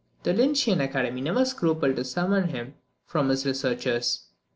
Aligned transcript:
The 0.23 0.33
Lyncæan 0.33 0.83
Academy 0.83 1.21
never 1.21 1.45
scrupled 1.45 1.95
to 1.95 2.03
summon 2.03 2.47
him 2.49 2.73
from 3.05 3.29
his 3.29 3.45
researches. 3.45 4.23